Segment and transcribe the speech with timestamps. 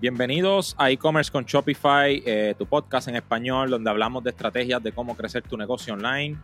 [0.00, 4.92] Bienvenidos a e-commerce con Shopify, eh, tu podcast en español donde hablamos de estrategias de
[4.92, 6.38] cómo crecer tu negocio online.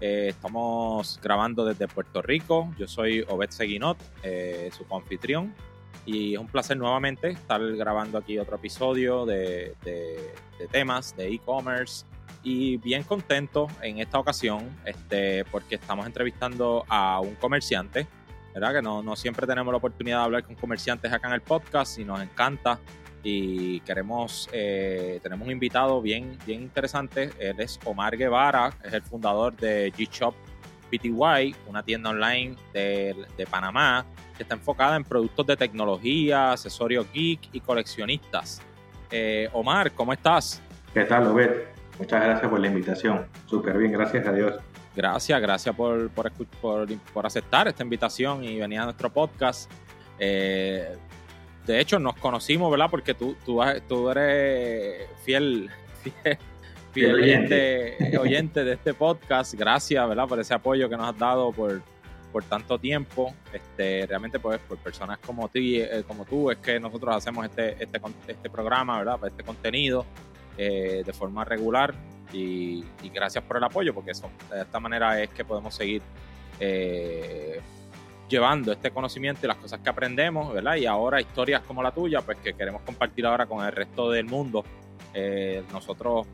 [0.00, 2.74] Eh, estamos grabando desde Puerto Rico.
[2.76, 5.54] Yo soy Obed Seguinot, eh, su confitrión.
[6.04, 9.76] Y es un placer nuevamente estar grabando aquí otro episodio de,
[10.72, 12.06] temas de e-commerce.
[12.42, 18.08] Y bien contento en esta ocasión este, porque estamos entrevistando a un comerciante
[18.56, 18.76] ¿verdad?
[18.76, 21.98] Que no, no, siempre tenemos la oportunidad de hablar con comerciantes acá en el podcast
[21.98, 22.78] y nos encanta.
[23.22, 27.32] Y queremos, eh, tenemos un invitado bien, bien interesante.
[27.38, 30.34] Él es Omar Guevara, es el fundador de G-Shop
[30.90, 34.06] PTY, una tienda online de, de, Panamá
[34.36, 38.62] que está enfocada en productos de tecnología, accesorios geek y coleccionistas.
[39.10, 40.62] Eh, Omar, ¿cómo estás?
[40.94, 41.50] ¿Qué tal, Obed?
[41.98, 43.26] Muchas gracias por la invitación.
[43.46, 44.54] Súper bien, gracias a Dios.
[44.96, 46.32] Gracias, gracias por, por,
[47.12, 49.70] por, aceptar esta invitación y venir a nuestro podcast.
[50.18, 50.96] Eh,
[51.66, 52.88] de hecho, nos conocimos, ¿verdad?
[52.90, 55.68] Porque tú, tú, tú eres fiel,
[56.92, 58.18] fiel, oyente.
[58.18, 58.64] oyente.
[58.64, 59.52] de este podcast.
[59.52, 60.26] Gracias, ¿verdad?
[60.26, 61.82] Por ese apoyo que nos has dado por,
[62.32, 63.34] por tanto tiempo.
[63.52, 67.72] Este, realmente, pues, por personas como, ti, eh, como tú, es que nosotros hacemos este,
[67.84, 69.18] este, este programa, ¿verdad?
[69.26, 70.06] Este contenido
[70.56, 71.94] eh, de forma regular
[72.32, 76.02] y, gracias por el apoyo, porque eso, de esta manera es que podemos seguir
[76.60, 77.60] eh,
[78.28, 80.76] llevando este conocimiento y las cosas que aprendemos, ¿verdad?
[80.76, 84.26] Y ahora historias como la tuya, pues que queremos compartir ahora con el resto del
[84.26, 84.64] mundo.
[85.14, 86.26] Eh, nosotros,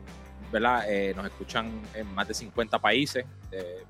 [0.51, 0.85] ¿verdad?
[0.89, 3.25] Eh, nos escuchan en más de 50 países,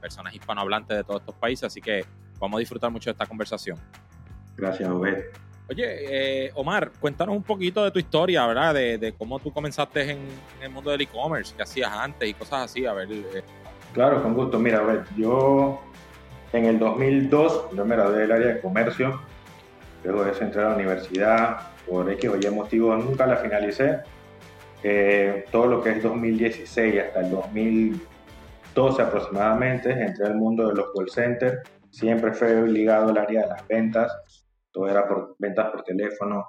[0.01, 2.05] personas hispanohablantes de todos estos países, así que
[2.37, 3.77] vamos a disfrutar mucho de esta conversación.
[4.57, 5.23] Gracias, Obed.
[5.69, 8.73] Oye, eh, Omar, cuéntanos un poquito de tu historia, ¿verdad?
[8.73, 10.19] De, cómo tú comenzaste en,
[10.61, 13.11] el mundo del e-commerce, qué hacías antes y cosas así, a ver.
[13.11, 13.43] Eh.
[13.93, 14.59] Claro, con gusto.
[14.59, 15.81] Mira, a ver, yo
[16.51, 19.21] en el 2002, yo me gradué del área de comercio,
[20.03, 23.99] luego de eso entré a la universidad, por X o Y motivo nunca la finalicé.
[24.83, 30.87] Eh, todo lo que es 2016 hasta el 2012 aproximadamente, entré al mundo de los
[30.93, 34.11] call centers, siempre fue ligado al área de las ventas,
[34.73, 36.45] todo era por ventas por teléfono,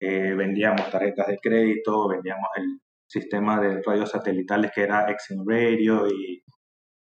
[0.00, 6.06] eh, vendíamos tarjetas de crédito, vendíamos el sistema de radios satelitales que era Exen Radio
[6.08, 6.42] y,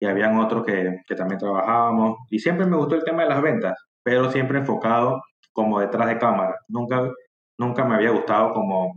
[0.00, 2.18] y habían otros que, que, también trabajábamos.
[2.30, 5.20] Y siempre me gustó el tema de las ventas, pero siempre enfocado
[5.52, 6.54] como detrás de cámara.
[6.68, 7.10] Nunca,
[7.58, 8.94] nunca me había gustado como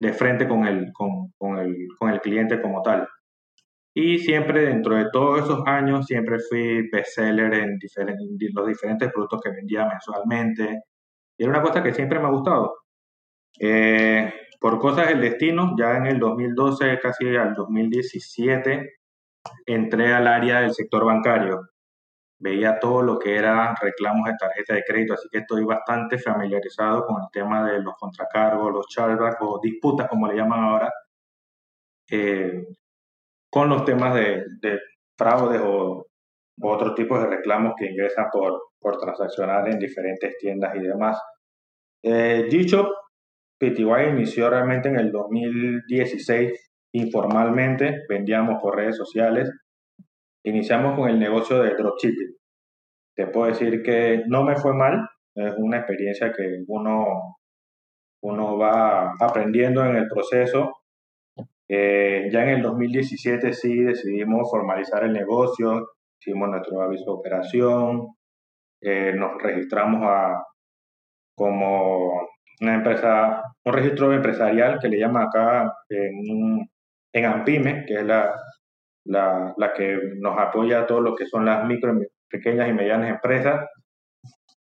[0.00, 3.08] de frente con el, con, con el, con el cliente como tal.
[3.94, 7.78] Y siempre dentro de todos esos años, siempre fui bestseller en,
[8.54, 10.82] los diferentes productos que vendía mensualmente.
[11.36, 12.74] Y era una cosa que siempre me ha gustado.
[13.60, 18.92] Eh, por cosas del destino, ya en el 2012, casi al 2017,
[19.66, 21.60] entré al área del sector bancario.
[22.38, 27.04] Veía todo lo que era reclamos de tarjeta de crédito, así que estoy bastante familiarizado
[27.06, 30.92] con el tema de los contracargos, los chargebacks o disputas, como le llaman ahora,
[32.10, 32.66] eh,
[33.52, 34.80] con los temas de, de
[35.18, 36.06] fraudes o,
[36.64, 41.20] otros tipos de reclamos que ingresan por, por transaccionar en diferentes tiendas y demás.
[42.04, 42.88] Eh, G-Shop
[43.58, 46.52] PTY inició realmente en el 2016
[46.94, 49.50] informalmente, vendíamos por redes sociales.
[50.44, 52.36] Iniciamos con el negocio de dropshipping.
[53.16, 57.38] Te puedo decir que no me fue mal, es una experiencia que uno,
[58.22, 60.81] uno va aprendiendo en el proceso
[61.74, 68.08] eh, ya en el 2017 sí decidimos formalizar el negocio, hicimos nuestro aviso de operación,
[68.82, 70.44] eh, nos registramos a,
[71.34, 72.28] como
[72.60, 76.68] una empresa, un registro empresarial que le llama acá en,
[77.14, 78.34] en AMPIME, que es la,
[79.06, 83.08] la, la, que nos apoya a todo lo que son las micro, pequeñas y medianas
[83.08, 83.66] empresas.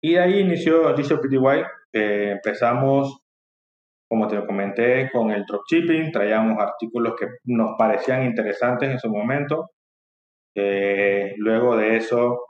[0.02, 1.64] Y de ahí inició Dicho PTY.
[1.94, 3.22] Eh, empezamos
[4.08, 9.70] como te comenté, con el dropshipping traíamos artículos que nos parecían interesantes en su momento.
[10.54, 12.46] Eh, luego de eso,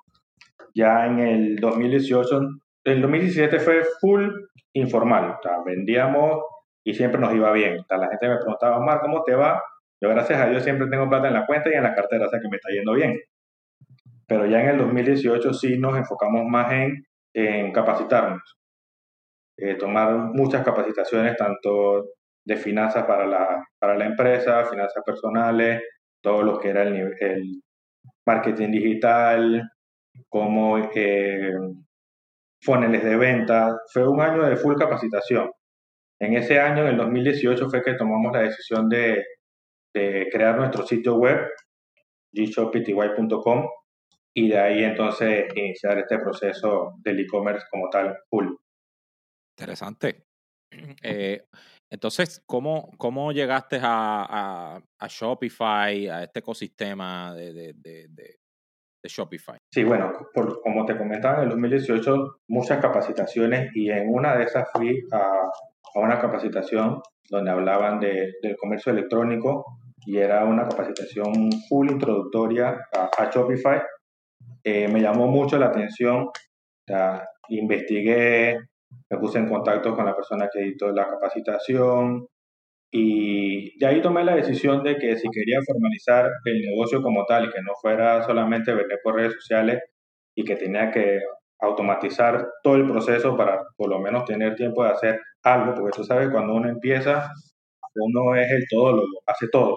[0.75, 2.41] ya en el 2018,
[2.85, 4.31] el 2017 fue full
[4.73, 5.37] informal.
[5.39, 6.45] O sea, vendíamos
[6.85, 7.79] y siempre nos iba bien.
[7.79, 9.61] O la gente me preguntaba, Mar, ¿cómo te va?
[10.01, 12.29] Yo, gracias a Dios, siempre tengo plata en la cuenta y en la cartera, o
[12.29, 13.19] sea que me está yendo bien.
[14.29, 17.05] Pero ya en el 2018 sí nos enfocamos más en,
[17.35, 18.58] en capacitarnos.
[19.59, 22.11] Eh, tomar muchas capacitaciones, tanto
[22.45, 25.83] de finanzas para la, para la empresa, finanzas personales,
[26.23, 27.61] todo lo que era el,
[28.25, 29.63] marketing digital,
[30.29, 31.53] como eh,
[32.63, 33.77] funnels de venta.
[33.93, 35.51] Fue un año de full capacitación.
[36.21, 39.25] En ese año, en el 2018, fue que tomamos la decisión de,
[39.93, 41.49] crear nuestro sitio web,
[42.33, 43.69] gshopity.com,
[44.35, 48.47] y de ahí entonces iniciar este proceso del e-commerce como tal, full.
[49.59, 50.25] Interesante.
[51.03, 51.45] Eh,
[51.91, 54.79] Entonces, ¿cómo, cómo llegaste a,
[55.09, 57.75] Shopify, a este ecosistema de,
[59.05, 59.57] Shopify?
[59.73, 64.45] Sí, bueno, por, como te comentaba, en el 2018 muchas capacitaciones y en una de
[64.45, 65.51] esas fui a,
[65.95, 67.01] una capacitación
[67.31, 69.65] donde hablaban del comercio electrónico
[70.05, 73.81] y era una capacitación full introductoria a, Shopify.
[74.63, 76.29] Eh, me llamó mucho la atención,
[77.49, 78.59] investigué,
[79.11, 82.27] me puse en contacto con la persona que editó la capacitación
[82.91, 87.47] y de ahí tomé la decisión de que si quería formalizar el negocio como tal
[87.47, 89.83] y que no fuera solamente vender por redes sociales
[90.35, 91.21] y que tenía que
[91.61, 96.05] automatizar todo el proceso para por lo menos tener tiempo de hacer algo, porque tú
[96.05, 97.31] sabes, cuando uno empieza,
[97.97, 99.77] uno es el todo, lo hace todo.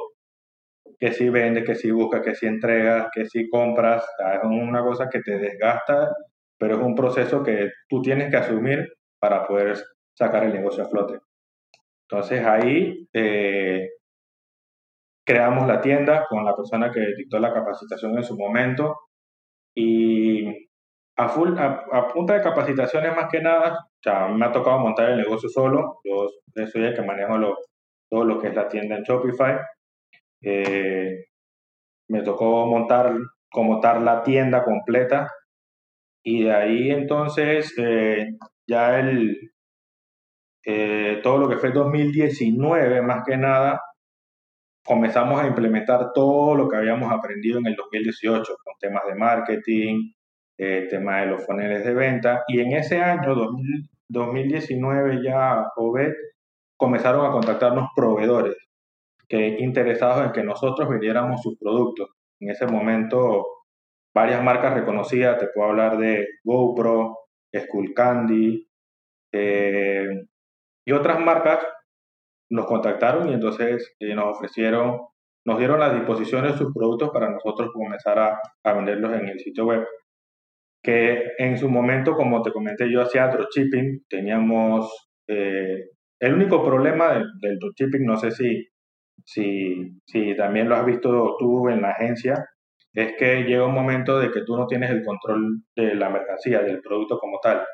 [1.00, 5.10] Que si vende, que si busca, que si entrega, que si compras, es una cosa
[5.10, 6.12] que te desgasta,
[6.58, 8.88] pero es un proceso que tú tienes que asumir
[9.22, 9.78] para poder
[10.18, 11.20] sacar el negocio a flote.
[12.10, 13.90] Entonces ahí eh,
[15.26, 18.98] creamos la tienda con la persona que dictó la capacitación en su momento
[19.76, 20.46] y
[21.18, 25.18] a, full, a, punta de capacitaciones más que nada, ya me ha tocado montar el
[25.18, 26.28] negocio solo, yo
[26.68, 27.56] soy el que manejo lo,
[28.10, 29.60] todo lo que es la tienda en Shopify.
[30.44, 31.26] Eh,
[32.10, 33.14] me tocó montar
[33.52, 35.30] como tal la tienda completa
[36.24, 39.52] y de ahí entonces eh, ya el,
[40.66, 43.82] eh, todo lo que fue 2019, más que nada,
[44.86, 50.12] comenzamos a implementar todo lo que habíamos aprendido en el 2018, con temas de marketing,
[50.58, 53.36] eh, temas de los funnels de venta, y en ese año,
[54.10, 56.14] 2019 ya, OVED,
[56.78, 58.56] comenzaron a contactarnos proveedores
[59.28, 62.10] que interesados en que nosotros vendiéramos sus productos.
[62.40, 63.46] En ese momento,
[64.14, 67.18] varias marcas reconocidas, te puedo hablar de GoPro,
[67.56, 68.68] Skullcandy,
[69.34, 70.08] eh,
[70.86, 71.60] y otras marcas
[72.50, 75.00] nos contactaron y entonces eh, nos ofrecieron,
[75.46, 79.40] nos dieron las disposiciones de sus productos para nosotros comenzar a, a, venderlos en el
[79.40, 79.88] sitio web.
[80.84, 85.10] Que en su momento, como te comenté, yo hacía dropshipping, teníamos...
[85.28, 85.90] Eh,
[86.20, 88.68] el único problema del, del dropshipping, no sé si,
[89.26, 92.46] si, si también lo has visto tú en la agencia,
[92.94, 96.62] es que llega un momento de que tú no tienes el control de la mercancía,
[96.62, 97.66] del producto como tal.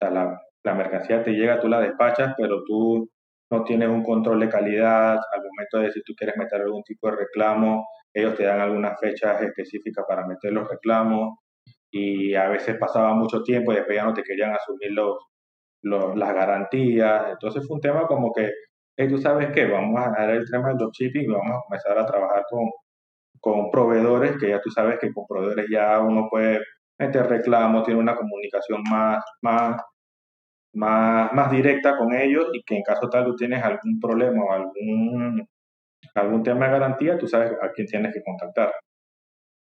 [0.00, 3.08] La, la mercancía te llega, tú la despachas, pero tú
[3.50, 7.10] no tienes un control de calidad al momento de si tú quieres meter algún tipo
[7.10, 11.38] de reclamo, ellos te dan algunas fechas específicas para meter los reclamos
[11.90, 15.18] y a veces pasaba mucho tiempo y después ya no te querían asumir los,
[16.16, 17.30] las garantías.
[17.30, 18.50] Entonces fue un tema como que,
[19.08, 22.06] tú sabes que vamos a dar el tema del dropshipping y vamos a comenzar a
[22.06, 22.70] trabajar con,
[23.40, 26.60] con proveedores, que ya tú sabes que con proveedores ya uno puede
[26.98, 29.80] meter reclamos, tiene una comunicación más, más
[30.72, 34.52] más, más directa con ellos y que en caso tal tú tienes algún problema o
[34.52, 35.46] algún,
[36.14, 38.72] algún tema de garantía, tú sabes a quién tienes que contactar.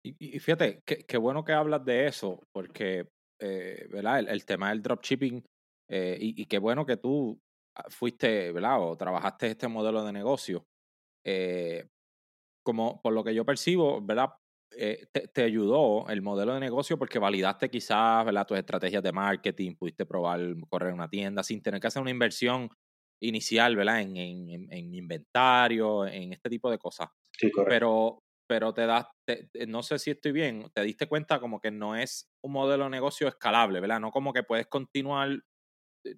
[0.02, 3.08] Y, fíjate, qué, bueno que hablas de eso, porque
[3.40, 4.20] eh, ¿verdad?
[4.20, 5.44] El, tema del dropshipping,
[5.90, 7.40] eh, y, y, qué bueno que tú
[7.74, 8.80] ah, fuiste, ¿verdad?
[8.80, 10.64] O trabajaste este modelo de negocio.
[11.24, 11.86] Eh,
[12.66, 14.30] como por lo que yo percibo, ¿verdad?
[14.76, 18.44] Eh, te, ayudó el modelo de negocio porque validaste quizás ¿verdad?
[18.44, 22.68] tus estrategias de marketing, pudiste probar correr una tienda sin tener que hacer una inversión
[23.22, 24.00] inicial ¿verdad?
[24.00, 27.08] En, en, inventario, en este tipo de cosas.
[27.38, 27.70] Sí, correcto.
[27.70, 28.18] Pero,
[28.48, 29.06] pero te das,
[29.68, 32.90] no sé si estoy bien, te diste cuenta como que no es un modelo de
[32.90, 34.00] negocio escalable, ¿verdad?
[34.00, 35.38] No como que puedes continuar,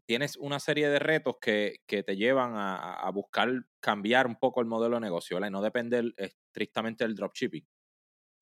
[0.06, 4.60] tienes una serie de retos que, que te llevan a, a, buscar cambiar un poco
[4.60, 5.38] el modelo de negocio.
[5.44, 7.66] Y no depender estrictamente del dropshipping.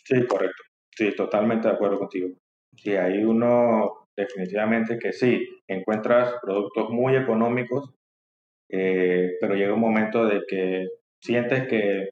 [0.04, 0.62] Sí, correcto.
[0.90, 2.28] Sí, totalmente de acuerdo contigo.
[2.76, 7.94] Sí, hay uno definitivamente que sí, encuentras productos muy económicos,
[8.70, 10.88] eh, pero llega un momento de que
[11.20, 12.08] sientes que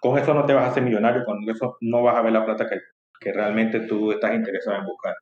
[0.00, 2.44] con eso no te vas a hacer millonario, con eso no vas a ver la
[2.44, 2.78] plata que,
[3.20, 5.14] que realmente tú estás interesado en buscar.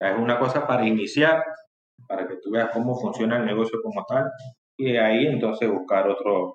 [0.00, 1.44] Es una cosa para iniciar,
[2.06, 4.30] para que tú veas cómo funciona el negocio como tal,
[4.76, 6.54] y de ahí entonces buscar otro,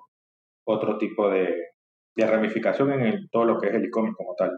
[0.66, 1.52] otro tipo de,
[2.16, 4.56] de ramificación en todo lo que es el e-commerce como tal.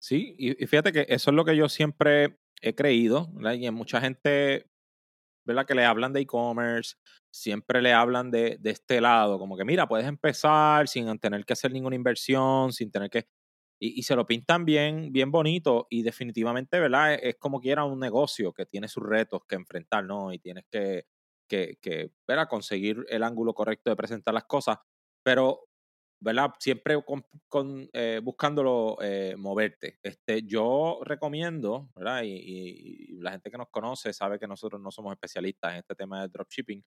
[0.00, 4.00] Sí, y, fíjate que eso es lo que yo siempre he creído, Y hay mucha
[4.00, 4.66] gente,
[5.44, 5.66] ¿verdad?
[5.66, 6.96] Que le hablan de e-commerce,
[7.32, 11.54] siempre le hablan de, de, este lado, como que mira, puedes empezar sin tener que
[11.54, 13.26] hacer ninguna inversión, sin tener que...
[13.78, 17.14] Y, se lo pintan bien, bien bonito y definitivamente, ¿verdad?
[17.14, 20.32] Es, es, como quiera un negocio que tiene sus retos que enfrentar, ¿no?
[20.32, 21.04] Y tienes que,
[21.48, 22.48] que, que ¿verdad?
[22.48, 24.78] conseguir el ángulo correcto de presentar las cosas.
[25.22, 25.66] Pero
[26.20, 26.52] ¿verdad?
[26.58, 27.02] Siempre
[27.48, 29.98] con, eh, buscándolo eh, moverte.
[30.02, 32.22] Este, yo recomiendo, ¿verdad?
[32.24, 36.22] Y, la gente que nos conoce sabe que nosotros no somos especialistas en este tema
[36.22, 36.84] de dropshipping,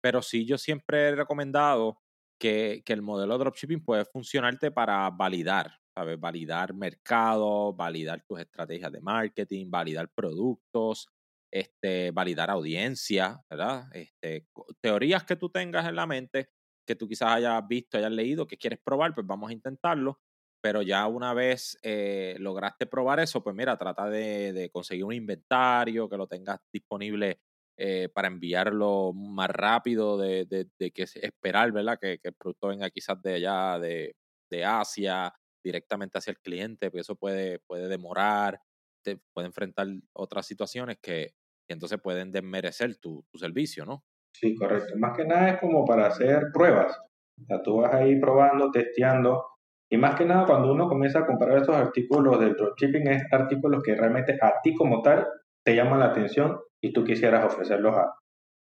[0.00, 2.00] pero sí yo siempre he recomendado
[2.38, 6.20] que, que el modelo dropshipping puede funcionarte para validar, ¿sabes?
[6.20, 11.08] Validar mercado, validar tus estrategias de marketing, validar productos,
[11.50, 13.88] este, validar audiencia, ¿verdad?
[13.92, 14.46] Este,
[14.80, 16.50] teorías que tú tengas en la mente,
[16.86, 20.20] que tú quizás hayas visto, hayas leído, que quieres probar, pues vamos a intentarlo.
[20.60, 26.08] Pero ya una vez eh, lograste probar eso, pues mira, trata de, conseguir un inventario
[26.08, 27.40] que lo tengas disponible
[27.76, 31.98] eh, para enviarlo más rápido de, de, que esperar, ¿verdad?
[32.00, 34.16] Que, el producto venga quizás de allá, de,
[34.50, 35.32] de Asia,
[35.68, 38.60] directamente hacia el cliente, porque eso puede, puede demorar,
[39.04, 41.34] te puede enfrentar otras situaciones que,
[41.68, 44.02] entonces pueden desmerecer tu, tu, servicio, ¿no?
[44.32, 44.94] Sí, correcto.
[44.96, 46.98] Más que nada es como para hacer pruebas.
[47.42, 49.44] O sea, tú vas ahí probando, testeando.
[49.90, 53.82] Y más que nada, cuando uno comienza a comprar estos artículos del dropshipping, es artículos
[53.82, 55.26] que realmente a ti como tal
[55.62, 57.94] te llaman la atención y tú quisieras ofrecerlos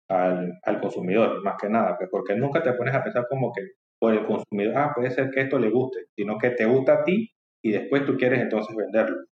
[0.09, 1.97] al, al, consumidor, más que nada.
[1.97, 3.61] Pues, porque nunca te pones a pensar como que
[4.01, 7.03] por el consumidor, ah, puede ser que esto le guste, sino que te gusta a
[7.03, 7.31] ti
[7.63, 9.27] y después tú quieres entonces venderlo.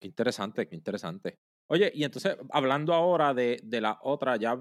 [0.00, 1.36] Qué interesante, qué interesante.
[1.68, 4.52] Oye, y entonces, hablando ahora de, la otra, ya,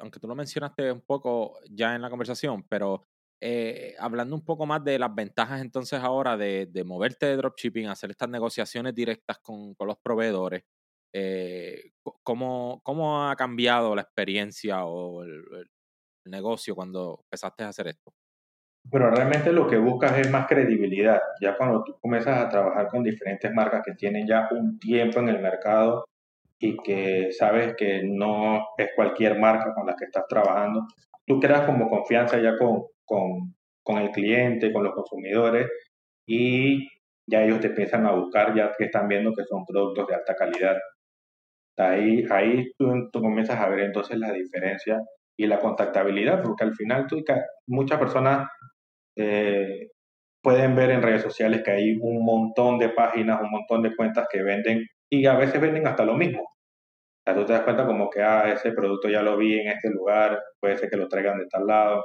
[0.00, 3.04] aunque tú lo mencionaste un poco ya en la conversación, pero
[3.40, 8.10] eh, hablando un poco más de las ventajas entonces ahora de, moverte de dropshipping, hacer
[8.10, 10.64] estas negociaciones directas con, los proveedores,
[11.12, 11.92] eh,
[12.24, 15.44] ¿cómo, ¿cómo, ha cambiado la experiencia o el,
[16.24, 18.12] negocio cuando empezaste a hacer esto?
[18.90, 21.20] Pero realmente lo que buscas es más credibilidad.
[21.40, 25.28] Ya cuando tú comienzas a trabajar con diferentes marcas que tienen ya un tiempo en
[25.28, 26.04] el mercado
[26.58, 30.86] y que sabes que no es cualquier marca con la que estás trabajando,
[31.26, 35.68] tú creas como confianza ya con, con, con el cliente, con los consumidores
[36.26, 36.88] y
[37.26, 40.34] ya ellos te empiezan a buscar ya que están viendo que son productos de alta
[40.34, 40.76] calidad.
[41.78, 45.00] Ahí, ahí tú, tú comienzas a ver entonces la diferencia
[45.36, 47.24] y la contactabilidad, porque al final tú,
[47.66, 48.48] muchas personas
[49.16, 49.88] eh,
[50.42, 54.26] pueden ver en redes sociales que hay un montón de páginas, un montón de cuentas
[54.30, 56.42] que venden y a veces venden hasta lo mismo.
[56.42, 59.68] O sea, tú te das cuenta como que, ah, ese producto ya lo vi en
[59.68, 62.04] este lugar, puede ser que lo traigan de tal lado.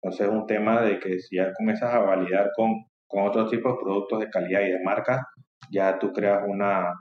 [0.00, 3.72] Entonces es un tema de que si ya comienzas a validar con, con otros tipos
[3.72, 5.26] de productos de calidad y de marca,
[5.70, 6.92] ya tú creas una,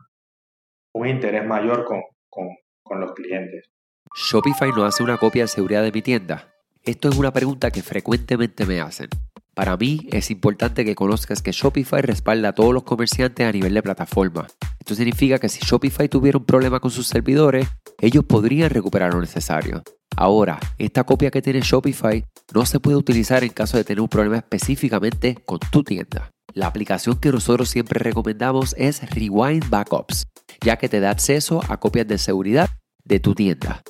[0.96, 2.48] un interés mayor con, con,
[2.84, 3.70] con los clientes.
[4.15, 6.55] Shopify no hace una copia de seguridad de mi tienda.
[6.86, 9.10] Esto es una pregunta que frecuentemente me hacen.
[9.56, 13.74] Para mí es importante que conozcas que Shopify respalda a todos los comerciantes a nivel
[13.74, 14.46] de plataforma.
[14.80, 17.68] Esto significa que si Shopify tuviera un problema con sus servidores,
[18.00, 19.82] ellos podrían recuperar lo necesario.
[20.15, 22.24] Ahora, esta copia que tiene Shopify
[22.54, 26.30] no se puede utilizar en caso de tener un problema específicamente con tu tienda.
[26.54, 30.27] La aplicación que nosotros siempre recomendamos es Rewind Backups,
[30.62, 32.70] ya que te da acceso a copias de seguridad
[33.04, 33.82] de tu tienda.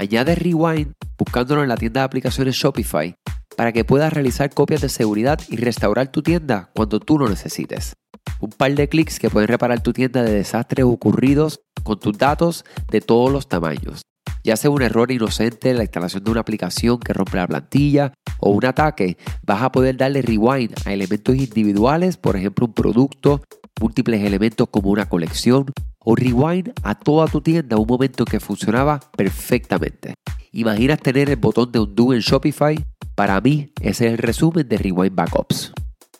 [0.00, 3.14] Añade Rewind buscándolo en la tienda de aplicaciones Shopify
[3.54, 7.92] para que puedas realizar copias de seguridad y restaurar tu tienda cuando tú lo necesites.
[8.40, 12.64] Un par de clics que pueden reparar tu tienda de desastres ocurridos con tus datos
[12.90, 14.00] de todos los tamaños.
[14.42, 18.14] Ya sea un error inocente en la instalación de una aplicación que rompe la plantilla
[18.38, 23.42] o un ataque, vas a poder darle rewind a elementos individuales, por ejemplo un producto,
[23.78, 25.66] múltiples elementos como una colección
[26.04, 30.14] o rewind a toda tu tienda un momento que funcionaba perfectamente.
[30.52, 32.76] ¿Imaginas tener el botón de undo en Shopify?
[33.14, 35.72] Para mí, ese es el resumen de Rewind Backups.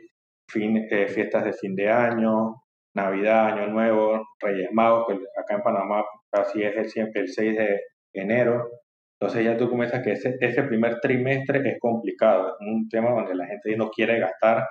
[0.49, 2.63] fin, eh, fiestas de fin de año,
[2.95, 7.57] Navidad, Año Nuevo, Reyes Magos, que acá en Panamá casi es el, siempre el 6
[7.57, 7.81] de
[8.13, 8.71] enero.
[9.19, 13.35] Entonces ya tú comienzas que ese, ese primer trimestre es complicado, es un tema donde
[13.35, 14.67] la gente no quiere gastar.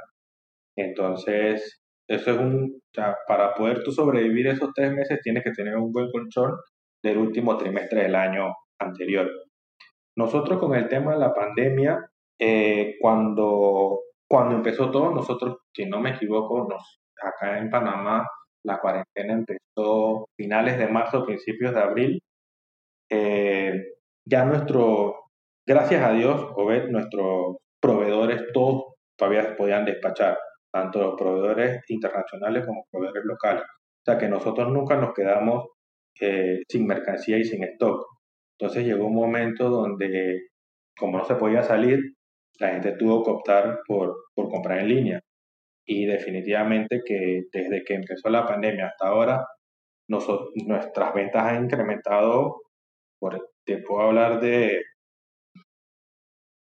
[0.77, 5.53] Entonces eso es un, o sea, para poder tú sobrevivir esos tres meses tienes que
[5.53, 6.59] tener un buen control
[7.03, 9.31] del último trimestre del año anterior.
[10.17, 16.01] Nosotros con el tema de la pandemia, eh, cuando, cuando empezó todo, nosotros, si no
[16.01, 18.27] me equivoco, nos, acá en Panamá
[18.65, 22.23] la cuarentena empezó finales de marzo, principios de abril,
[23.11, 23.95] eh,
[24.25, 25.31] ya nuestro,
[25.67, 30.37] gracias a Dios, Obed, nuestros proveedores todos todavía podían despachar,
[30.73, 33.63] tanto los proveedores internacionales como proveedores locales.
[33.63, 35.69] O sea que nosotros nunca nos quedamos
[36.21, 38.07] eh, sin mercancía y sin stock.
[38.59, 40.49] Entonces llegó un momento donde,
[40.99, 42.01] como no se podía salir,
[42.59, 45.21] la gente tuvo que optar por, por comprar en línea.
[45.87, 49.47] Y definitivamente que desde que empezó la pandemia hasta ahora,
[50.09, 52.63] nosotros, nuestras ventas han incrementado,
[53.21, 54.83] por, te puedo hablar de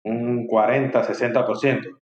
[0.05, 2.00] un 40, 60%.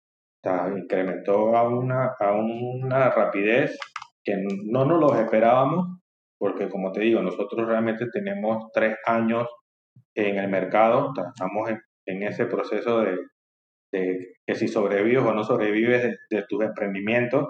[0.49, 3.78] Sea, incrementó a una, a una rapidez
[4.25, 6.00] que no nos lo esperábamos,
[6.38, 9.47] porque como te digo, nosotros realmente tenemos tres años
[10.14, 13.19] en el mercado, estamos en, en ese proceso de,
[13.93, 17.49] de, que si sobrevives o no sobrevives de, tus emprendimientos,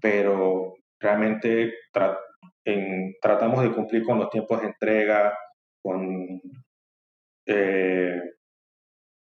[0.00, 1.72] pero realmente
[2.64, 5.38] en, tratamos de cumplir con los tiempos de entrega,
[5.80, 6.40] con
[7.46, 8.20] eh,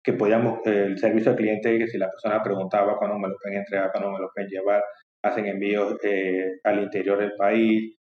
[0.08, 3.58] que podíamos, el servicio al cliente, que si la persona preguntaba cuándo me lo pueden
[3.58, 4.82] entregar, cuándo me lo pueden llevar,
[5.22, 7.94] hacen envíos eh, al interior del país,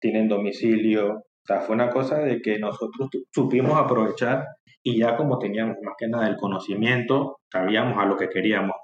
[0.00, 1.14] tienen domicilio.
[1.16, 4.46] O sea, fue una cosa de que nosotros supimos aprovechar
[4.84, 8.76] y ya como teníamos más que nada el conocimiento, sabíamos a lo que queríamos,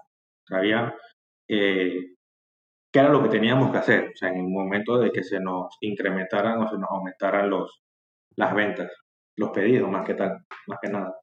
[0.49, 0.95] sabíamos
[1.49, 2.15] eh,
[2.93, 5.39] qué era lo que teníamos que hacer, o sea, en el momento de que se
[5.39, 7.83] nos incrementaran o se nos aumentaran los,
[8.37, 8.91] las ventas,
[9.37, 11.15] los pedidos, más que tal, más que nada.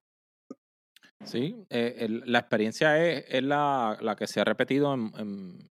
[1.25, 5.11] Sí, eh, la experiencia es, la, la, que se ha repetido en,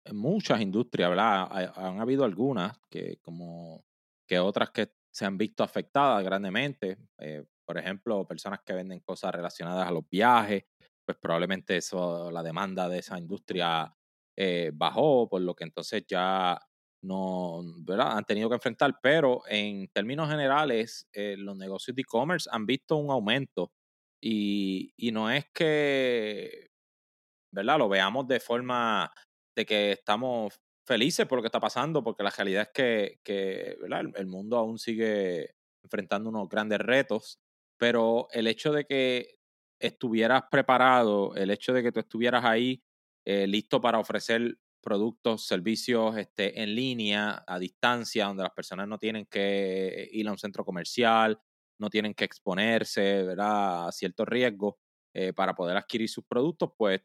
[0.05, 1.49] en, muchas industrias, ¿verdad?
[1.77, 3.85] han habido algunas que como
[4.27, 6.99] que otras que se han visto afectadas grandemente.
[7.19, 10.65] Eh, por ejemplo, personas que venden cosas relacionadas a los viajes,
[11.05, 13.95] pues probablemente eso, la demanda de esa industria
[14.37, 16.59] eh, bajó, por lo que entonces ya
[17.03, 17.63] no.
[17.89, 22.97] Han tenido que enfrentar, pero en términos generales, eh, los negocios de e-commerce han visto
[22.97, 23.73] un aumento
[24.25, 26.71] y, y, no es que,
[27.53, 27.79] ¿verdad?
[27.79, 29.13] Lo veamos de forma
[29.57, 30.55] de que estamos
[30.87, 34.13] felices por lo que está pasando, porque la realidad es que, que ¿verdad?
[34.17, 37.39] el mundo aún sigue enfrentando unos grandes retos
[37.79, 39.37] pero el hecho de que
[39.81, 42.83] estuvieras preparado, el hecho de que tú estuvieras ahí
[43.27, 48.99] eh, listo para ofrecer productos, servicios este, en línea, a distancia, donde las personas no
[48.99, 51.39] tienen que ir a un centro comercial,
[51.79, 54.75] no tienen que exponerse a ciertos riesgos
[55.13, 57.03] eh, para poder adquirir sus productos, pues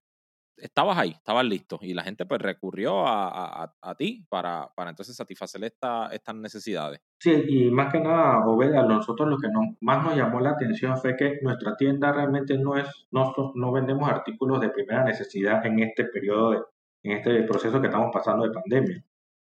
[0.61, 5.15] estabas ahí, estabas listo y la gente pues recurrió a, a, ti para, para, entonces
[5.15, 7.01] satisfacer esta, estas necesidades.
[7.19, 9.47] Sí, y más que nada, Obeda, a nosotros lo que
[9.81, 14.09] más nos llamó la atención fue que nuestra tienda realmente no es, no, no vendemos
[14.09, 16.59] artículos de primera necesidad en este periodo, de,
[17.03, 19.03] en este proceso que estamos pasando de pandemia.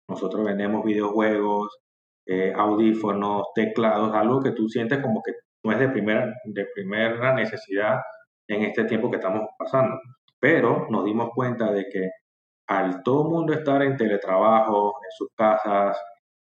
[0.08, 1.78] Nosotros vendemos videojuegos,
[2.26, 5.32] eh, audífonos, teclados, algo que tú sientes como que
[5.64, 8.00] no es de primera, de primera necesidad
[8.48, 9.98] en este tiempo que estamos pasando
[10.40, 12.10] pero nos dimos cuenta de que
[12.68, 15.98] al todo mundo estar en teletrabajo, en sus casas,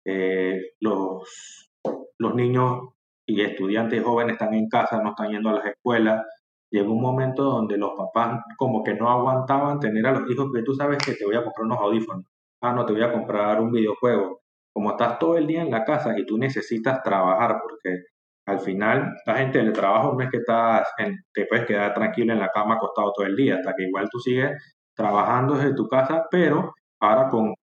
[0.04, 1.70] eh, los,
[2.18, 2.90] los niños
[3.26, 6.24] y estudiantes jóvenes están en casa, no están yendo a las escuelas,
[6.70, 10.62] llegó un momento donde los papás como que no aguantaban tener a los hijos que
[10.62, 12.26] tú sabes que te voy a comprar unos audífonos,
[12.62, 14.41] ah, no, te voy a comprar un videojuego.
[14.72, 18.04] Como estás todo el día en la casa y tú necesitas trabajar porque
[18.46, 20.88] al final, la gente del trabajo no es que estás
[21.32, 24.18] te puedes quedar tranquilo en la cama acostado todo el día, hasta que igual tú
[24.18, 24.50] sigues
[24.94, 27.54] trabajando desde tu casa, pero ahora con...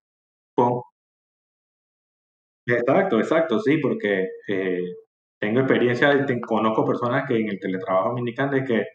[0.56, 0.82] con...
[2.66, 4.80] Exacto, exacto, sí, porque eh,
[5.40, 6.10] tengo experiencia,
[6.46, 8.86] conozco personas que en el teletrabajo me indican de que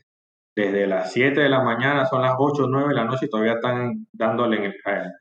[0.57, 3.31] desde las 7 de la mañana son las 8 o 9 de la noche y
[3.31, 4.72] todavía están dándole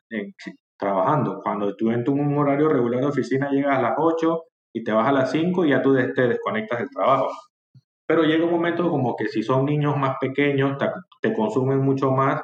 [0.09, 0.33] en,
[0.77, 1.41] trabajando.
[1.43, 4.91] Cuando tú en tu un horario regular de oficina llegas a las 8, y te
[4.91, 7.29] vas a las 5 y ya tú te desconectas del trabajo.
[8.07, 10.77] Pero llega un momento como que si son niños más pequeños,
[11.21, 12.41] te, consumen mucho más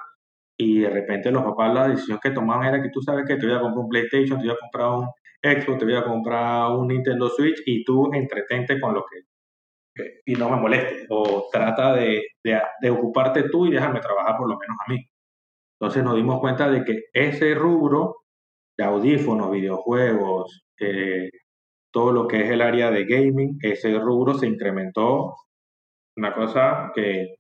[0.58, 3.46] y de repente los papás la decisión que tomaban era que tú sabes que te
[3.46, 5.10] voy a comprar un PlayStation, te voy a comprar un
[5.42, 10.12] Xbox, te voy a comprar un Nintendo Switch y tú entretente con lo que...
[10.26, 14.58] y no me moleste o trata de, de ocuparte tú y déjame trabajar por lo
[14.58, 15.06] menos a mí.
[15.80, 18.18] Entonces nos dimos cuenta de que ese rubro
[18.78, 21.30] de audífonos, videojuegos, eh,
[21.92, 25.36] todo lo que es el área de gaming, ese rubro se incrementó,
[26.18, 27.36] una cosa que,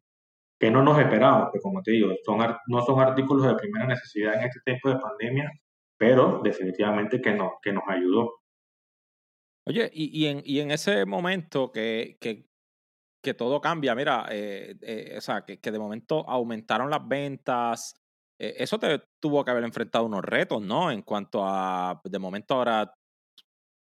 [0.60, 4.36] que no nos esperábamos, que como te digo, son, no son artículos de primera necesidad
[4.36, 5.52] en este tiempo de pandemia,
[5.98, 8.40] pero definitivamente que, no, que nos ayudó.
[9.68, 12.48] Oye, y, y, en, y en ese momento que, que,
[13.22, 17.94] que todo cambia, mira, eh, eh, o sea, que, que, de momento aumentaron las ventas,
[18.40, 20.92] eso te tuvo que haber enfrentado unos retos, ¿no?
[20.92, 22.94] En cuanto a, de momento ahora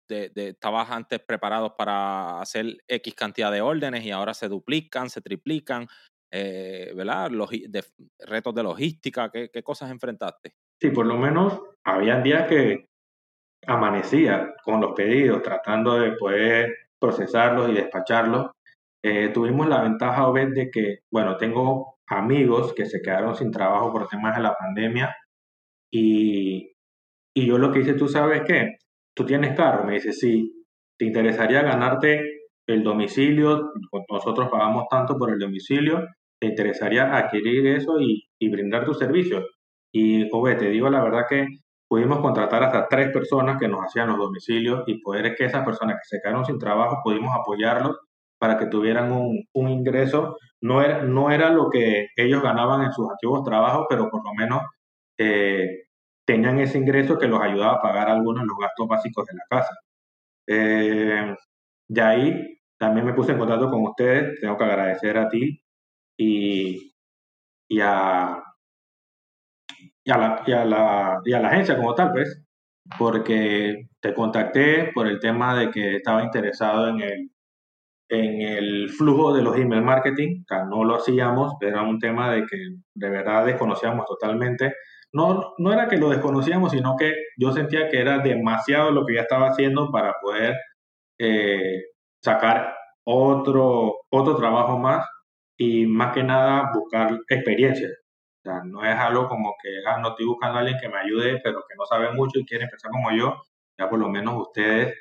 [0.09, 5.87] estabas antes preparados para hacer X cantidad de órdenes y ahora se duplican, se triplican,
[6.31, 7.31] eh, ¿verdad?
[8.19, 10.55] Retos de logística, ¿qué, ¿qué, cosas enfrentaste?
[10.81, 12.87] Sí, por lo menos había días que
[13.67, 18.51] amanecía con los pedidos, tratando de poder procesarlos y despacharlos.
[19.03, 23.93] Eh, tuvimos la ventaja, Obed, de que, bueno, tengo amigos que se quedaron sin trabajo
[23.93, 25.17] por temas de la pandemia
[25.91, 26.73] y,
[27.35, 28.77] y yo lo que hice, tú sabes qué,
[29.15, 30.65] tú tienes carro, me dice, sí,
[30.99, 32.23] ¿te interesaría ganarte
[32.67, 33.73] el domicilio?
[34.11, 36.07] Nosotros pagamos tanto por el domicilio,
[36.41, 39.45] ¿te interesaría adquirir eso y, y brindar tu servicio?
[39.93, 41.47] Y, Obed, te digo la verdad que
[41.88, 45.97] pudimos contratar hasta tres personas que nos hacían los domicilios y poder que esas personas
[45.97, 47.99] que se quedaron sin trabajo pudimos apoyarlos
[48.43, 50.37] para que tuvieran un, un ingreso.
[50.63, 54.35] No era, no era lo que ellos ganaban en sus antiguos trabajos, pero por lo
[54.35, 54.63] menos
[55.17, 55.85] eh,
[56.27, 59.45] tenían ese ingreso que los ayudaba a pagar algunos de los gastos básicos de la
[59.49, 59.75] casa.
[60.49, 61.37] Eh,
[61.89, 64.41] de ahí también me puse en contacto con ustedes.
[64.41, 65.63] Tengo que agradecer a ti
[66.19, 66.93] y,
[67.69, 68.43] y a,
[70.05, 72.43] y a, la, y, a la, y a la agencia como tal, pues,
[72.99, 77.31] porque te contacté por el tema de que estaba interesado en el,
[78.12, 82.46] en el flujo de los email marketing, o no lo hacíamos, era un tema de
[82.46, 82.57] que
[82.94, 84.75] de verdad desconocíamos totalmente.
[85.12, 89.14] No, no era que lo desconocíamos, sino que yo sentía que era demasiado lo que
[89.14, 90.57] ya estaba haciendo para poder
[91.18, 91.83] eh,
[92.22, 95.07] sacar otro, otro trabajo más
[95.57, 97.88] y más que nada buscar experiencia
[98.42, 101.40] sea, no es algo como que ah, no estoy buscando a alguien que me ayude,
[101.42, 103.42] pero que no sabe mucho y quiere empezar como yo.
[103.79, 104.94] Ya por lo menos ustedes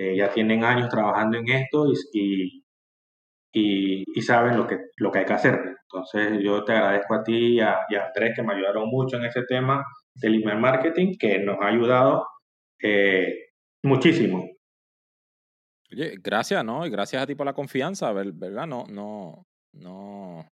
[0.00, 2.64] eh, ya tienen años trabajando en esto y,
[3.52, 5.76] y, saben lo que, lo que hay que hacer.
[5.82, 9.18] Entonces yo te agradezco a ti y a, y a Andrés que me ayudaron mucho
[9.18, 9.84] en ese tema
[10.14, 12.26] del email marketing, que nos ha ayudado
[12.82, 13.50] eh,
[13.82, 14.48] muchísimo.
[15.92, 16.86] Oye, gracias, ¿no?
[16.86, 18.66] Y gracias a ti por la confianza, ¿verdad?
[18.66, 20.48] No, no, no,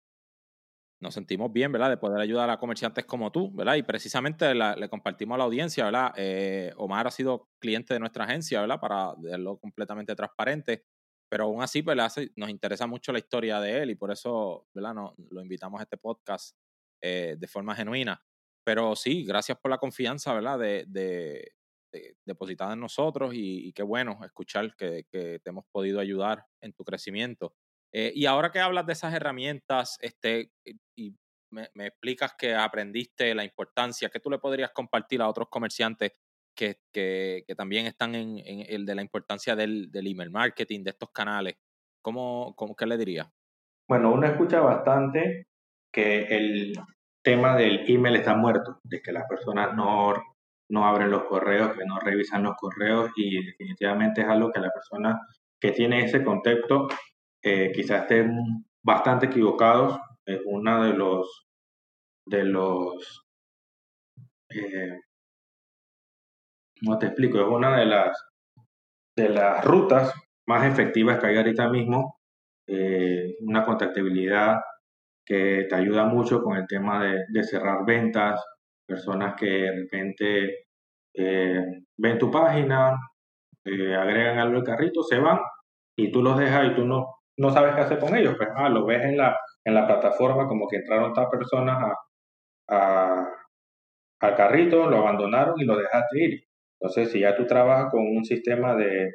[1.02, 1.90] nos sentimos bien, ¿verdad?
[1.90, 3.74] De poder ayudar a comerciantes como tú, ¿verdad?
[3.74, 6.12] Y precisamente le compartimos a la audiencia, ¿verdad?
[6.16, 8.78] Eh, Omar ha sido cliente de nuestra agencia, ¿verdad?
[8.80, 10.84] Para verlo completamente transparente,
[11.28, 12.10] pero aún así, ¿verdad?
[12.36, 14.94] Nos interesa mucho la historia de él y por eso, ¿verdad?
[14.94, 16.56] No, lo invitamos a este podcast
[17.02, 18.24] eh, de forma genuina.
[18.64, 20.56] Pero sí, gracias por la confianza, ¿verdad?
[20.60, 21.52] De, de,
[22.24, 26.84] depositada en nosotros y, qué bueno escuchar que, que te hemos podido ayudar en tu
[26.84, 27.56] crecimiento.
[27.92, 30.50] Eh, y ahora que hablas de esas herramientas, este,
[30.96, 31.14] y
[31.50, 36.12] me, explicas que aprendiste la importancia, que tú le podrías compartir a otros comerciantes
[36.56, 41.10] que, que, también están en, el de la importancia del, del, email marketing, de estos
[41.10, 41.56] canales.
[42.02, 43.28] ¿Cómo, cómo qué le dirías?
[43.88, 45.46] Bueno, uno escucha bastante
[45.92, 46.74] que el
[47.22, 50.14] tema del email está muerto, de que las personas no,
[50.70, 54.70] no abren los correos, que no revisan los correos y definitivamente es algo que la
[54.70, 55.20] persona
[55.60, 56.88] que tiene ese concepto
[57.42, 59.98] eh, quizás estén bastante equivocados.
[60.24, 61.46] Es una de los
[62.26, 63.24] de los
[64.50, 65.00] eh,
[66.82, 68.24] no te explico, es una de las
[69.16, 70.12] de las rutas
[70.46, 72.18] más efectivas que hay ahorita mismo.
[72.66, 74.60] Eh, una contactabilidad
[75.26, 78.42] que te ayuda mucho con el tema de, de cerrar ventas,
[78.86, 80.66] personas que de repente
[81.14, 82.96] ven tu página,
[83.64, 85.38] agregan algo al carrito, se van
[85.96, 88.34] y tú los dejas y tú no, no sabes qué hacer con ellos.
[88.36, 91.94] Pues, ah, lo ves en la, en la plataforma como que entraron estas personas
[92.68, 93.28] a,
[94.20, 96.44] al carrito, lo abandonaron y lo dejaste ir.
[96.80, 99.10] Entonces, si ya tú trabajas con un sistema de,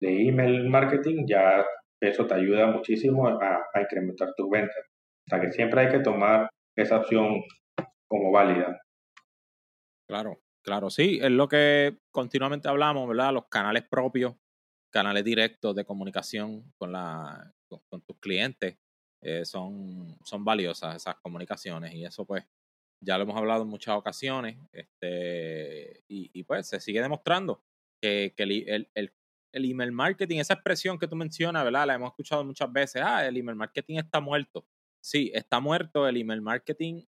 [0.00, 1.64] de email marketing, ya
[2.00, 4.84] eso te ayuda muchísimo a, a incrementar tus ventas.
[5.26, 7.42] O sea que siempre hay que tomar esa opción
[8.08, 8.80] como válida.
[10.08, 13.32] Claro, claro, sí, es lo que continuamente hablamos, ¿verdad?
[13.32, 14.34] Los canales propios
[14.90, 18.76] canales directos de comunicación con, la, con, tus clientes,
[19.22, 22.44] eh, son, son valiosas esas comunicaciones y eso pues
[23.02, 27.62] ya lo hemos hablado en muchas ocasiones este, y, pues se sigue demostrando
[28.00, 29.12] que, el, el,
[29.52, 31.86] email marketing, esa expresión que tú mencionas, ¿verdad?
[31.86, 34.66] La hemos escuchado muchas veces, ah, el email marketing está muerto.
[35.02, 37.04] Sí, está muerto el email marketing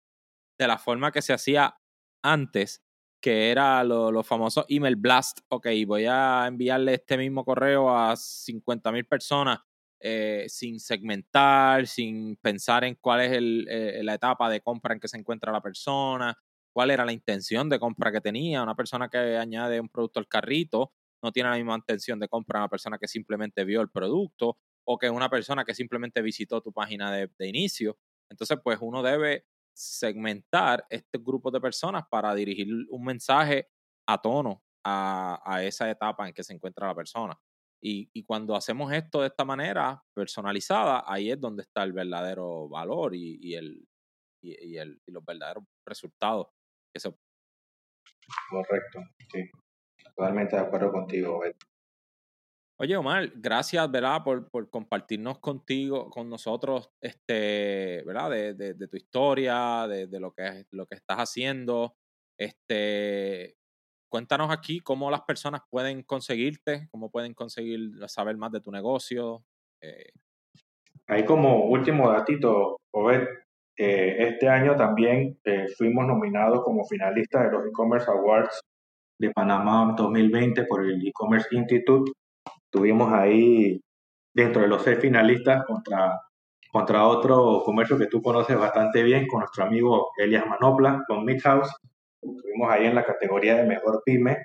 [0.59, 1.79] de la forma que se hacía
[2.23, 2.83] antes
[3.21, 5.39] que era los lo famosos email blast.
[5.49, 9.59] Ok, voy a enviarle este mismo correo a 50 mil personas
[9.99, 14.99] eh, sin segmentar, sin pensar en cuál es el, eh, la etapa de compra en
[14.99, 16.37] que se encuentra la persona,
[16.71, 18.63] cuál era la intención de compra que tenía.
[18.63, 22.59] Una persona que añade un producto al carrito no tiene la misma intención de compra
[22.59, 26.71] una persona que simplemente vio el producto o que una persona que simplemente visitó tu
[26.71, 27.97] página de, de inicio.
[28.29, 33.69] Entonces, pues uno debe segmentar este grupo de personas para dirigir un mensaje
[34.07, 37.39] a tono a, esa etapa en que se encuentra la persona.
[37.81, 43.15] Y, cuando hacemos esto de esta manera personalizada, ahí es donde está el verdadero valor
[43.15, 43.87] y, el,
[44.43, 46.47] y, el, y los verdaderos resultados
[46.93, 47.13] que se
[48.49, 48.99] Correcto.
[50.15, 51.68] Totalmente de acuerdo contigo, Beto.
[52.81, 54.23] Oye, Omar, gracias, ¿verdad?
[54.23, 58.29] Por, por, compartirnos contigo, con nosotros, este, ¿verdad?
[58.29, 61.97] De, de, tu historia, de, de, lo, que, lo que estás haciendo.
[62.39, 63.57] Este,
[64.09, 69.43] cuéntanos aquí cómo las personas pueden conseguirte, cómo pueden conseguir saber más de tu negocio.
[69.83, 70.13] Eh.
[71.07, 73.27] Ahí como último datito, Obed,
[73.77, 78.61] eh, este año también eh, fuimos nominados como finalistas de los e-commerce awards
[79.19, 82.13] de Panamá 2020 por el e-commerce institute
[82.69, 83.81] Tuvimos ahí
[84.33, 86.19] dentro de los seis finalistas contra,
[86.71, 91.71] contra otro comercio que tú conoces bastante bien, con nuestro amigo Elias Manopla, con Midhouse.
[92.21, 94.37] Estuvimos ahí en la categoría de mejor pyme.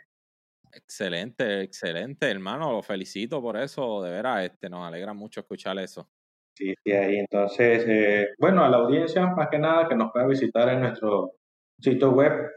[0.72, 2.72] Excelente, excelente, hermano.
[2.72, 4.02] Lo felicito por eso.
[4.02, 6.08] De veras, este, nos alegra mucho escuchar eso.
[6.56, 7.16] Sí, sí, ahí.
[7.18, 11.32] Entonces, eh, bueno, a la audiencia, más que nada, que nos pueda visitar en nuestro
[11.80, 12.50] sitio web,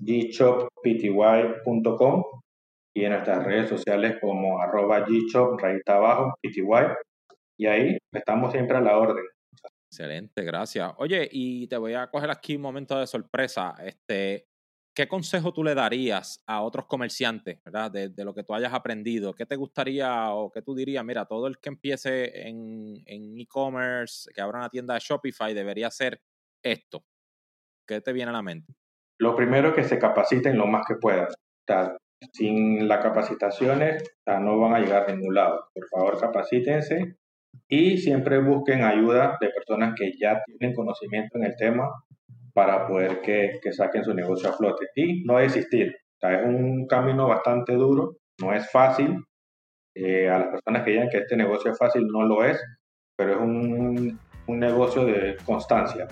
[0.00, 0.72] gchoppty.com
[2.94, 6.62] y en nuestras redes sociales como arroba gshop, rayita abajo, pty,
[7.58, 9.24] y ahí estamos siempre a la orden.
[9.90, 10.92] Excelente, gracias.
[10.98, 13.74] Oye, y te voy a coger aquí un momento de sorpresa.
[13.84, 14.46] Este,
[14.94, 17.90] ¿Qué consejo tú le darías a otros comerciantes, ¿verdad?
[17.90, 19.34] De, lo que tú hayas aprendido.
[19.34, 21.04] ¿Qué te gustaría o qué tú dirías?
[21.04, 26.20] Mira, todo el que empiece en e-commerce, que abra una tienda de Shopify, debería hacer
[26.62, 27.04] esto.
[27.86, 28.74] ¿Qué te viene a la mente?
[29.18, 31.28] Lo primero es que se capaciten lo más que puedan.
[31.28, 31.98] O
[32.32, 35.68] sin las capacitaciones no van a llegar a ningún lado.
[35.74, 37.16] Por favor, capacítense
[37.68, 41.90] y siempre busquen ayuda de personas que ya tienen conocimiento en el tema
[42.54, 44.86] para poder que, que saquen su negocio a flote.
[44.94, 45.96] Y no desistir.
[46.20, 49.24] es un camino bastante duro, no es fácil.
[49.94, 52.62] Eh, a las personas que digan que este negocio es fácil, no lo es,
[53.16, 56.08] pero es un, un negocio de constancia.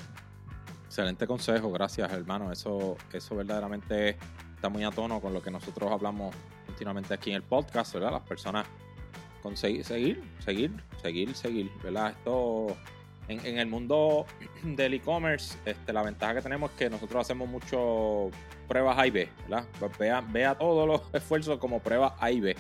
[0.85, 2.51] Excelente consejo, gracias hermano.
[2.51, 4.17] Eso, eso verdaderamente
[4.61, 8.13] está muy a tono con lo que nosotros hablamos continuamente aquí en el podcast, ¿verdad?
[8.13, 8.67] Las personas
[9.43, 10.71] conseguir, seguir, seguir,
[11.01, 12.11] seguir, seguir, ¿verdad?
[12.11, 12.77] Esto
[13.29, 14.27] en, el mundo
[14.63, 18.29] del e-commerce, este, la ventaja que tenemos es que nosotros hacemos mucho
[18.69, 19.67] pruebas A B, ¿verdad?
[19.79, 19.97] Pues
[20.31, 22.55] vea, todos los esfuerzos como pruebas A y B.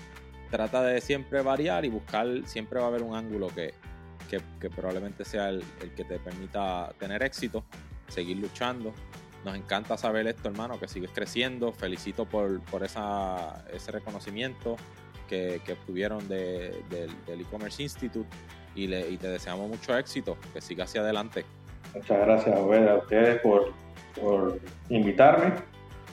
[0.50, 3.74] Trata de siempre variar y buscar, siempre va a haber un ángulo que,
[4.74, 5.62] probablemente sea el
[5.94, 7.62] que te permita tener éxito,
[8.08, 8.94] seguir luchando
[9.44, 11.72] nos encanta saber esto, hermano, que sigues creciendo.
[11.72, 14.76] Felicito por, por esa, ese reconocimiento
[15.28, 16.74] que, que obtuvieron del
[17.26, 18.28] e-commerce Institute
[18.74, 21.44] y, le, y te deseamos mucho éxito, que siga hacia adelante.
[21.94, 23.72] Muchas gracias, a ustedes por,
[24.20, 25.54] por invitarme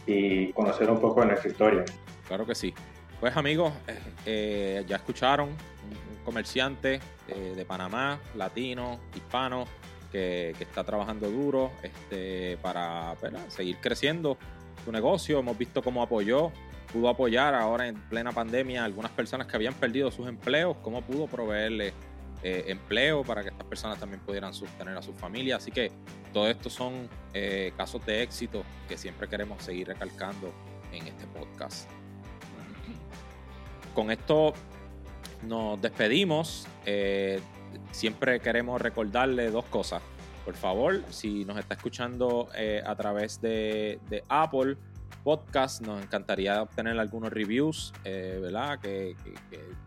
[0.05, 1.85] y conocer un poco de nuestra historia.
[2.27, 2.73] Claro que sí.
[3.19, 9.65] Pues amigos, eh, eh, ya escucharon un, comerciante eh, de Panamá, latino, hispano,
[10.17, 13.15] que, está trabajando duro este, para
[13.49, 14.37] seguir creciendo
[14.83, 15.39] su negocio.
[15.39, 16.51] Hemos visto cómo apoyó,
[16.91, 21.01] pudo apoyar ahora en plena pandemia a algunas personas que habían perdido sus empleos, cómo
[21.01, 21.93] pudo proveerle
[22.43, 25.61] eh, empleo para que estas personas también pudieran sostener a sus familias.
[25.61, 25.91] Así que
[26.33, 30.51] todo esto son eh, casos de éxito que siempre queremos seguir recalcando
[30.91, 31.89] en este podcast.
[33.93, 34.53] Con esto
[35.43, 36.67] nos despedimos.
[36.85, 37.39] Eh,
[37.91, 40.01] siempre queremos recordarle dos cosas.
[40.45, 43.99] Por favor, si nos está escuchando eh, a través de,
[44.29, 44.77] Apple
[45.23, 48.79] Podcast, nos encantaría obtener algunos reviews, eh, ¿verdad?
[48.79, 49.13] Que,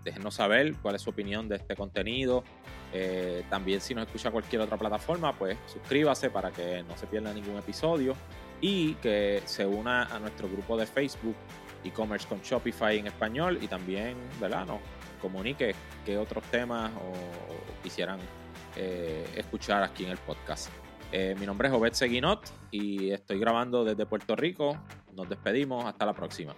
[0.05, 2.45] déjenos saber cuál es su opinión de este contenido.
[2.93, 7.33] Eh, también si nos escucha cualquier otra plataforma, pues suscríbase para que no se pierda
[7.33, 8.15] ningún episodio
[8.61, 11.37] y que se una a nuestro grupo de Facebook
[11.85, 14.67] e-commerce con Shopify en español y también, ¿verdad?
[15.21, 18.19] Comunique qué otros temas o, quisieran
[18.77, 20.71] eh, escuchar aquí en el podcast.
[21.13, 24.77] Eh, mi nombre es Obed Seguinot y estoy grabando desde Puerto Rico.
[25.15, 25.85] Nos despedimos.
[25.85, 26.55] Hasta la próxima.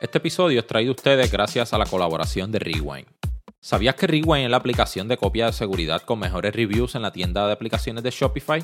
[0.00, 3.23] Este episodio es traído a ustedes gracias a la colaboración de Rewind.
[3.64, 7.12] ¿Sabías que Rewind es la aplicación de copia de seguridad con mejores reviews en la
[7.12, 8.62] tienda de aplicaciones de Shopify?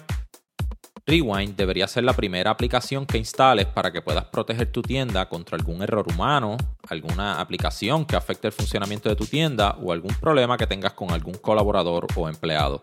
[1.06, 5.56] Rewind debería ser la primera aplicación que instales para que puedas proteger tu tienda contra
[5.56, 10.58] algún error humano, alguna aplicación que afecte el funcionamiento de tu tienda o algún problema
[10.58, 12.82] que tengas con algún colaborador o empleado.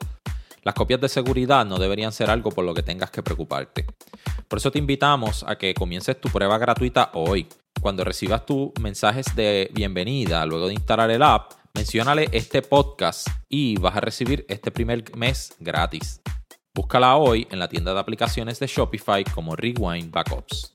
[0.63, 3.85] Las copias de seguridad no deberían ser algo por lo que tengas que preocuparte.
[4.47, 7.47] Por eso te invitamos a que comiences tu prueba gratuita hoy.
[7.79, 13.77] Cuando recibas tus mensajes de bienvenida luego de instalar el app, Menciónale este podcast y
[13.77, 16.21] vas a recibir este primer mes gratis.
[16.73, 20.73] Búscala hoy en la tienda de aplicaciones de Shopify como Rewind Backups.